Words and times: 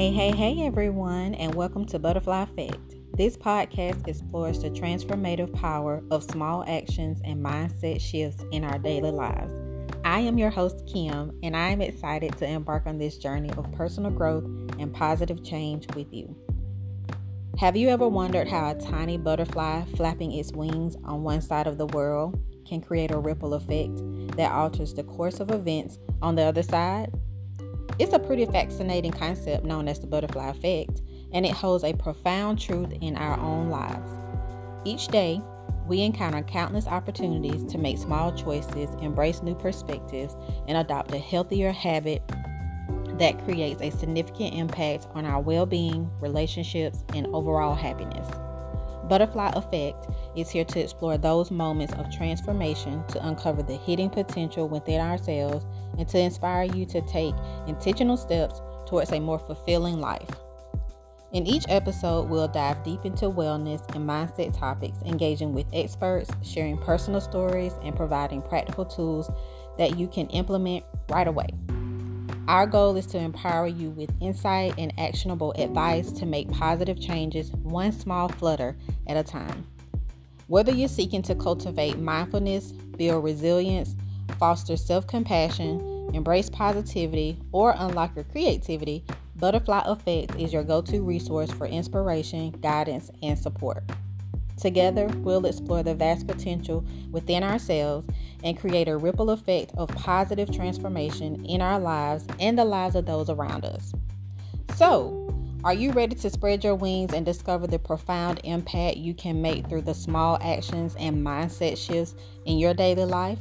Hey, 0.00 0.12
hey, 0.12 0.34
hey, 0.34 0.66
everyone, 0.66 1.34
and 1.34 1.54
welcome 1.54 1.84
to 1.84 1.98
Butterfly 1.98 2.44
Affect. 2.44 2.94
This 3.18 3.36
podcast 3.36 4.08
explores 4.08 4.62
the 4.62 4.70
transformative 4.70 5.52
power 5.52 6.02
of 6.10 6.24
small 6.24 6.64
actions 6.66 7.20
and 7.22 7.44
mindset 7.44 8.00
shifts 8.00 8.42
in 8.50 8.64
our 8.64 8.78
daily 8.78 9.10
lives. 9.10 9.52
I 10.02 10.20
am 10.20 10.38
your 10.38 10.48
host, 10.48 10.86
Kim, 10.90 11.38
and 11.42 11.54
I 11.54 11.68
am 11.68 11.82
excited 11.82 12.34
to 12.38 12.48
embark 12.48 12.86
on 12.86 12.96
this 12.96 13.18
journey 13.18 13.50
of 13.58 13.70
personal 13.72 14.10
growth 14.10 14.44
and 14.78 14.90
positive 14.90 15.44
change 15.44 15.86
with 15.94 16.10
you. 16.14 16.34
Have 17.58 17.76
you 17.76 17.90
ever 17.90 18.08
wondered 18.08 18.48
how 18.48 18.70
a 18.70 18.80
tiny 18.80 19.18
butterfly 19.18 19.84
flapping 19.96 20.32
its 20.32 20.50
wings 20.52 20.96
on 21.04 21.24
one 21.24 21.42
side 21.42 21.66
of 21.66 21.76
the 21.76 21.88
world 21.88 22.42
can 22.66 22.80
create 22.80 23.10
a 23.10 23.18
ripple 23.18 23.52
effect 23.52 23.98
that 24.38 24.50
alters 24.50 24.94
the 24.94 25.04
course 25.04 25.40
of 25.40 25.50
events 25.50 25.98
on 26.22 26.36
the 26.36 26.42
other 26.42 26.62
side? 26.62 27.12
It's 28.00 28.14
a 28.14 28.18
pretty 28.18 28.46
fascinating 28.46 29.12
concept 29.12 29.62
known 29.62 29.86
as 29.86 30.00
the 30.00 30.06
butterfly 30.06 30.48
effect, 30.48 31.02
and 31.34 31.44
it 31.44 31.52
holds 31.52 31.84
a 31.84 31.92
profound 31.92 32.58
truth 32.58 32.90
in 33.02 33.14
our 33.14 33.38
own 33.38 33.68
lives. 33.68 34.10
Each 34.86 35.06
day, 35.08 35.42
we 35.86 36.00
encounter 36.00 36.40
countless 36.40 36.86
opportunities 36.86 37.70
to 37.70 37.76
make 37.76 37.98
small 37.98 38.32
choices, 38.32 38.88
embrace 39.02 39.42
new 39.42 39.54
perspectives, 39.54 40.34
and 40.66 40.78
adopt 40.78 41.12
a 41.12 41.18
healthier 41.18 41.72
habit 41.72 42.22
that 43.18 43.44
creates 43.44 43.82
a 43.82 43.90
significant 43.90 44.54
impact 44.54 45.06
on 45.12 45.26
our 45.26 45.42
well 45.42 45.66
being, 45.66 46.10
relationships, 46.20 47.04
and 47.14 47.26
overall 47.34 47.74
happiness. 47.74 48.26
Butterfly 49.10 49.50
Affect 49.54 50.08
is 50.36 50.48
here 50.48 50.64
to 50.64 50.80
explore 50.80 51.18
those 51.18 51.50
moments 51.50 51.92
of 51.94 52.10
transformation 52.10 53.04
to 53.08 53.26
uncover 53.26 53.62
the 53.62 53.76
hidden 53.76 54.08
potential 54.08 54.70
within 54.70 55.02
ourselves 55.02 55.66
and 55.98 56.08
to 56.08 56.18
inspire 56.18 56.64
you 56.64 56.86
to 56.86 57.00
take 57.02 57.34
intentional 57.66 58.16
steps 58.16 58.60
towards 58.86 59.12
a 59.12 59.20
more 59.20 59.38
fulfilling 59.38 60.00
life. 60.00 60.28
In 61.32 61.46
each 61.46 61.64
episode, 61.68 62.28
we'll 62.28 62.48
dive 62.48 62.82
deep 62.82 63.04
into 63.04 63.26
wellness 63.26 63.88
and 63.94 64.08
mindset 64.08 64.58
topics, 64.58 64.98
engaging 65.06 65.54
with 65.54 65.66
experts, 65.72 66.28
sharing 66.42 66.76
personal 66.76 67.20
stories, 67.20 67.72
and 67.84 67.94
providing 67.94 68.42
practical 68.42 68.84
tools 68.84 69.30
that 69.78 69.96
you 69.96 70.08
can 70.08 70.26
implement 70.30 70.84
right 71.08 71.28
away. 71.28 71.46
Our 72.48 72.66
goal 72.66 72.96
is 72.96 73.06
to 73.06 73.18
empower 73.18 73.68
you 73.68 73.90
with 73.90 74.10
insight 74.20 74.74
and 74.76 74.92
actionable 74.98 75.52
advice 75.52 76.10
to 76.12 76.26
make 76.26 76.50
positive 76.50 77.00
changes 77.00 77.52
one 77.52 77.92
small 77.92 78.28
flutter 78.28 78.76
at 79.06 79.16
a 79.16 79.22
time. 79.22 79.68
Whether 80.48 80.72
you're 80.72 80.88
seeking 80.88 81.22
to 81.22 81.36
cultivate 81.36 82.00
mindfulness, 82.00 82.72
build 82.72 83.22
resilience, 83.22 83.94
foster 84.40 84.76
self 84.76 85.06
compassion, 85.06 86.10
embrace 86.14 86.50
positivity, 86.50 87.38
or 87.52 87.74
unlock 87.78 88.16
your 88.16 88.24
creativity, 88.24 89.04
Butterfly 89.36 89.82
Affect 89.84 90.34
is 90.36 90.52
your 90.52 90.64
go 90.64 90.82
to 90.82 91.02
resource 91.02 91.52
for 91.52 91.66
inspiration, 91.66 92.50
guidance, 92.62 93.10
and 93.22 93.38
support. 93.38 93.84
Together, 94.56 95.06
we'll 95.18 95.46
explore 95.46 95.82
the 95.82 95.94
vast 95.94 96.26
potential 96.26 96.84
within 97.10 97.42
ourselves 97.42 98.06
and 98.42 98.58
create 98.58 98.88
a 98.88 98.96
ripple 98.96 99.30
effect 99.30 99.72
of 99.76 99.88
positive 99.90 100.50
transformation 100.54 101.44
in 101.44 101.62
our 101.62 101.78
lives 101.78 102.26
and 102.38 102.58
the 102.58 102.64
lives 102.64 102.94
of 102.94 103.06
those 103.06 103.30
around 103.30 103.64
us. 103.64 103.92
So, 104.76 105.34
are 105.64 105.74
you 105.74 105.92
ready 105.92 106.14
to 106.16 106.30
spread 106.30 106.64
your 106.64 106.74
wings 106.74 107.12
and 107.12 107.24
discover 107.24 107.66
the 107.66 107.78
profound 107.78 108.40
impact 108.44 108.96
you 108.96 109.14
can 109.14 109.42
make 109.42 109.68
through 109.68 109.82
the 109.82 109.94
small 109.94 110.38
actions 110.42 110.96
and 110.98 111.24
mindset 111.24 111.76
shifts 111.76 112.14
in 112.46 112.58
your 112.58 112.74
daily 112.74 113.04
life? 113.04 113.38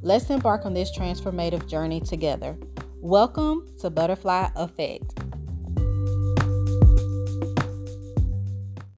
Let's 0.00 0.30
embark 0.30 0.64
on 0.64 0.74
this 0.74 0.96
transformative 0.96 1.66
journey 1.66 2.00
together. 2.00 2.56
Welcome 3.00 3.66
to 3.80 3.90
Butterfly 3.90 4.50
Affect. 4.54 5.27